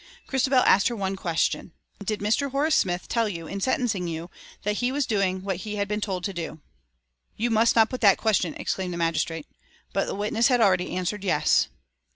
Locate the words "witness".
10.15-10.47